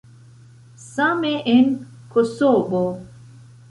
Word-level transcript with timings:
Same 0.93 1.43
en 1.45 1.67
Kosovo. 2.09 2.85